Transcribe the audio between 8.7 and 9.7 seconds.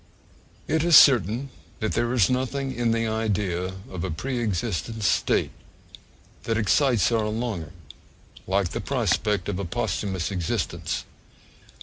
prospect of a